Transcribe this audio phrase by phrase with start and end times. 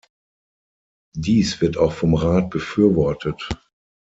[1.15, 3.47] Dies wird auch vom Rat befürwortet.